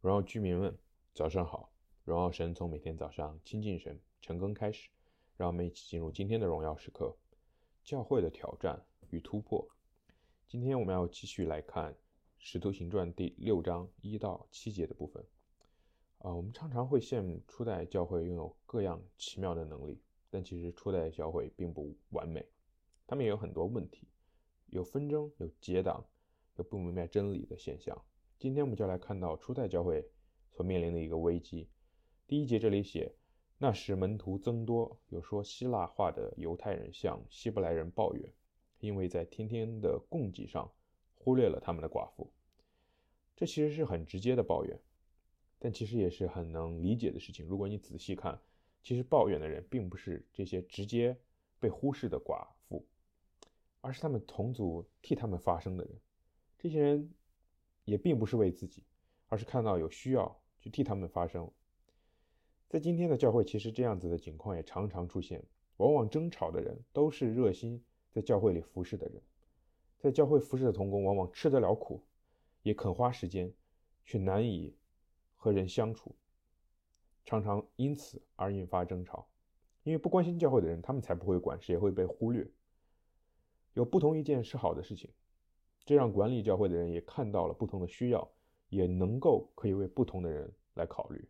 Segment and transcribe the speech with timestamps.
[0.00, 0.78] 荣耀居民们，
[1.12, 1.72] 早上好！
[2.04, 4.88] 荣耀神从每天早上亲近神、晨更开始，
[5.36, 7.16] 让我们一起进入今天的荣耀时刻——
[7.82, 8.80] 教会的挑战
[9.10, 9.68] 与突破。
[10.46, 11.92] 今天我们要继续来看
[12.38, 15.26] 《使徒行传》第六章一到七节的部分。
[16.18, 22.46] 啊，我们常常会羡慕初代教会拥有各样奇妙的能力，但其实初代教会并不完美，
[23.04, 24.06] 他们也有很多问题，
[24.66, 26.06] 有纷争，有结党，
[26.54, 28.00] 有不明白真理的现象。
[28.38, 30.08] 今天我们就来看到初代教会
[30.52, 31.68] 所面临的一个危机。
[32.28, 33.12] 第一节这里写，
[33.58, 38.32] 那时门徒增多，有说希腊话的犹太人向希伯来人抱怨，
[38.78, 40.72] 因为在天天的供给上
[41.16, 42.32] 忽略了他们的寡妇。
[43.34, 44.80] 这其实是很直接的抱怨，
[45.58, 47.44] 但其实也是很能理解的事情。
[47.44, 48.40] 如果你仔细看，
[48.80, 51.18] 其实抱怨的人并不是这些直接
[51.58, 52.86] 被忽视的寡妇，
[53.80, 56.00] 而是他们同族替他们发声的人。
[56.56, 57.12] 这些人。
[57.88, 58.84] 也并不是为自己，
[59.28, 61.50] 而是看到有需要去替他们发声。
[62.68, 65.42] 在今天的教会，其实这样子的情况也常常出现。
[65.78, 69.22] 往往争吵的人都是热心在教会里服侍的人，
[69.96, 72.04] 在教会服侍的童工往往吃得了苦，
[72.62, 73.50] 也肯花时间，
[74.04, 74.76] 却难以
[75.34, 76.14] 和人相处，
[77.24, 79.26] 常常因此而引发争吵。
[79.84, 82.46] 因为不关心教会的人，他们才不会管，谁会被忽略。
[83.72, 85.10] 有不同意见是好的事情。
[85.88, 88.30] 这让管理教会的人也看到了不同的需要，
[88.68, 91.26] 也能够可以为不同的人来考虑。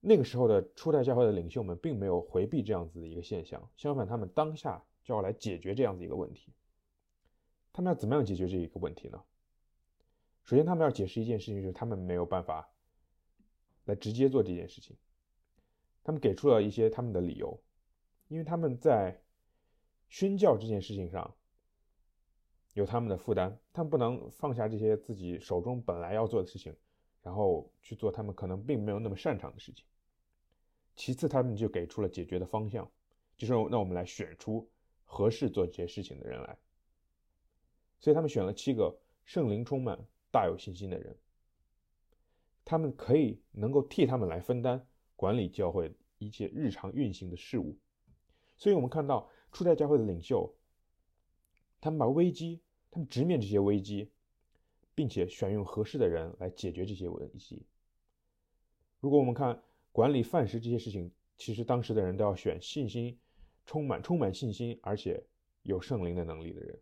[0.00, 6.52] 那个时候的初代教会的领袖们并没有回避这样子的一个现象，相反，他们当下就要来解决这样子一个问题。
[7.72, 9.22] 他们要怎么样解决这一个问题呢？
[10.42, 12.68] 首先，他们要解释一件事情，就是他们没有办法
[13.84, 14.96] 来直接做这件事情。
[16.02, 17.62] 他们给出了一些他们的理由，
[18.26, 19.22] 因为他们在
[20.08, 21.32] 宣教这件事情上。
[22.78, 26.72] 有他们的负担，他们不能放下这些自己手中本来要做的事情，
[27.22, 29.84] 然后去做他们可能并没有那么擅长的事情。
[30.94, 32.88] 其次，他们就给出了解决的方向，
[33.36, 34.70] 就是让我们来选出
[35.04, 36.56] 合适做这些事情的人来。
[37.98, 39.98] 所以他们选了七个圣灵充满、
[40.30, 41.18] 大有信心的人，
[42.64, 44.86] 他们可以能够替他们来分担
[45.16, 47.76] 管理教会一切日常运行的事物。
[48.56, 50.54] 所以我们看到初代教会的领袖，
[51.80, 52.62] 他们把危机。
[52.90, 54.10] 他们直面这些危机，
[54.94, 57.66] 并且选用合适的人来解决这些危机。
[59.00, 59.62] 如果我们看
[59.92, 63.18] 管理饭食这些事情，其实当时的人都要选信心
[63.64, 65.22] 充满、充满信心，而且
[65.62, 66.78] 有圣灵的能力的人。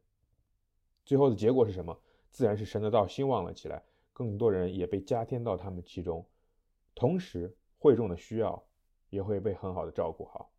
[1.05, 2.01] 最后的结果是什么？
[2.31, 6.27] 自然是神的道兴旺了起来，更多人也被加添到他们其中，
[6.95, 8.67] 同时会众的需要
[9.11, 10.53] 也会被很好的照顾好。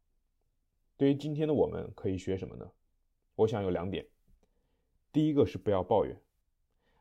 [0.95, 2.71] 对于今天的我们，可以学什么呢？
[3.35, 4.07] 我想有两点。
[5.11, 6.19] 第一个是不要抱怨，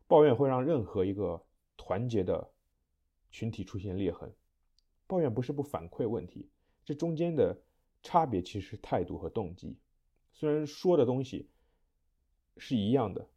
[0.06, 1.44] 抱怨会让任何一个
[1.76, 2.50] 团结的
[3.30, 4.32] 群体出现裂痕。
[5.06, 6.48] 抱怨不是不反馈问题，
[6.84, 7.56] 这中间的
[8.02, 9.76] 差别其实是态度和动机。
[10.32, 11.48] 虽然说的东西
[12.56, 13.28] 是一样的，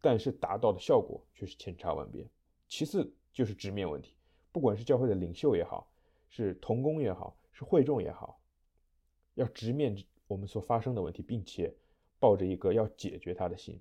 [0.00, 2.28] 但是达到的效果却是千差万别。
[2.68, 4.14] 其次就是直面问题，
[4.52, 5.90] 不管是教会的领袖也好，
[6.28, 8.40] 是同工也好，是会众也好，
[9.34, 11.74] 要直面我们所发生的问题，并且
[12.18, 13.80] 抱着一个要解决它的心。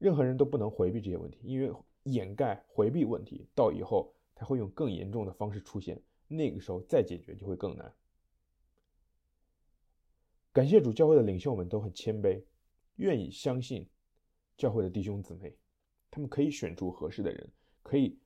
[0.00, 1.70] 任何人都不能回避这些问题，因为
[2.04, 7.94] 掩盖、回避问题，到以后他会用更严重的方式出现，那个时候再解决就会更难。
[10.52, 12.42] 感谢主，教会的领袖们都很谦卑，
[12.96, 13.86] 愿意相信
[14.56, 15.54] 教会的弟兄姊妹，
[16.10, 18.18] 他们可以选出合适的人，可以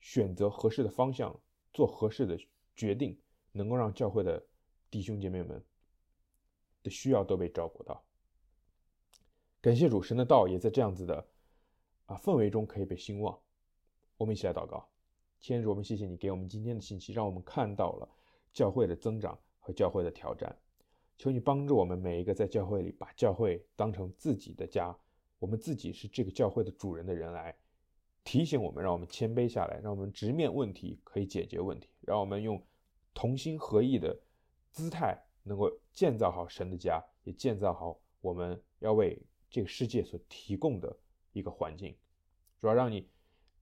[0.00, 1.38] 选择合适的方向，
[1.74, 2.38] 做合适的
[2.74, 3.20] 决定，
[3.52, 4.42] 能够让教会的
[4.90, 5.62] 弟兄姐妹们
[6.82, 8.02] 的需要都被照顾到。
[9.62, 11.22] 感谢主，神的道也在这样子的
[12.06, 13.38] 啊氛围中可以被兴旺。
[14.16, 14.88] 我们一起来祷告，
[15.38, 18.08] 亲爱的主，我们谢谢你给我们今天的信息，让我们看到了
[18.54, 20.56] 教会的增长和教会的挑战。
[21.18, 24.96] 求你帮助我们每一个在教会里把教会当成自己的家，
[25.38, 27.54] 我们自己是这个教会的主人的人来
[28.24, 32.62] 提醒我们，让我们谦卑下来，让我们直面问题，可以解决问题，让我们用
[33.12, 34.18] 同心合意的
[34.70, 39.22] 姿态，能够建造好神的家，也建造好我们要为。
[39.50, 40.96] 这个世界所提供的
[41.32, 41.96] 一个环境，
[42.60, 43.08] 主要让你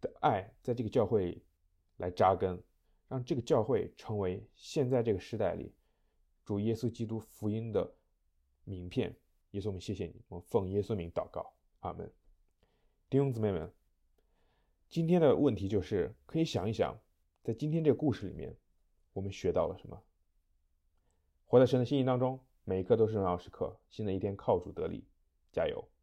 [0.00, 1.42] 的爱在这个教会
[1.96, 2.62] 来扎根，
[3.08, 5.72] 让这个教会成为现在这个时代里
[6.44, 7.94] 主耶稣基督福音的
[8.64, 9.16] 名片。
[9.52, 12.12] 耶稣，我们谢谢你，我们奉耶稣名祷告，阿门。
[13.08, 13.72] 弟兄姊妹们，
[14.90, 16.94] 今天的问题就是可以想一想，
[17.42, 18.54] 在今天这个故事里面，
[19.14, 20.02] 我们学到了什么？
[21.46, 23.80] 活在神的心意当中，每一刻都是荣耀时刻。
[23.88, 25.02] 新的一天靠主得力。
[25.58, 25.88] 加油！